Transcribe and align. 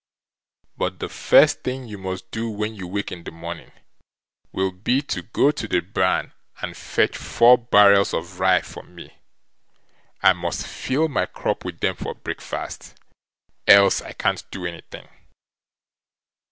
"but 0.77 0.97
the 0.97 1.07
first 1.07 1.61
thing 1.61 1.85
you 1.87 1.99
must 1.99 2.31
do 2.31 2.49
when 2.49 2.73
you 2.73 2.87
wake 2.87 3.11
in 3.11 3.23
the 3.23 3.29
morning, 3.29 3.71
will 4.51 4.71
be 4.71 4.99
to 4.99 5.21
go 5.21 5.51
to 5.51 5.67
the 5.67 5.79
barn 5.79 6.33
and 6.59 6.75
fetch 6.75 7.15
four 7.15 7.55
barrels 7.55 8.11
of 8.11 8.39
rye 8.39 8.61
for 8.61 8.81
me. 8.81 9.15
I 10.23 10.33
must 10.33 10.65
fill 10.65 11.07
my 11.07 11.27
crop 11.27 11.63
with 11.63 11.81
them 11.81 11.97
for 11.97 12.15
breakfast, 12.15 12.95
else 13.67 14.01
I 14.01 14.13
can't 14.13 14.43
do 14.49 14.65
anything". 14.65 15.07